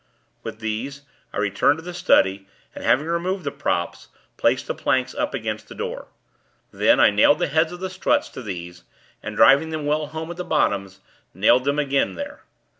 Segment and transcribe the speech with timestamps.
[0.41, 5.13] With these, I returned to the study, and, having removed the props, placed the planks
[5.13, 6.07] up against the door.
[6.71, 8.83] Then, I nailed the heads of the struts to these,
[9.21, 11.01] and, driving them well home at the bottoms,
[11.35, 12.41] nailed them again there.